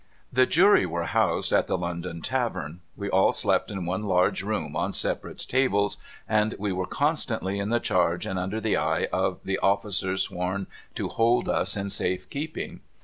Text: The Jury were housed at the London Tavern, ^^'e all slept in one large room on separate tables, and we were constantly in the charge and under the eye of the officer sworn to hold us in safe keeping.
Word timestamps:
The 0.33 0.47
Jury 0.47 0.87
were 0.87 1.03
housed 1.03 1.53
at 1.53 1.67
the 1.67 1.77
London 1.77 2.21
Tavern, 2.23 2.81
^^'e 2.99 3.07
all 3.13 3.31
slept 3.31 3.69
in 3.69 3.85
one 3.85 4.01
large 4.01 4.41
room 4.41 4.75
on 4.75 4.93
separate 4.93 5.45
tables, 5.47 5.97
and 6.27 6.55
we 6.57 6.71
were 6.71 6.87
constantly 6.87 7.59
in 7.59 7.69
the 7.69 7.79
charge 7.79 8.25
and 8.25 8.39
under 8.39 8.59
the 8.59 8.77
eye 8.77 9.05
of 9.13 9.41
the 9.45 9.59
officer 9.59 10.17
sworn 10.17 10.65
to 10.95 11.07
hold 11.07 11.47
us 11.47 11.77
in 11.77 11.91
safe 11.91 12.27
keeping. 12.31 12.81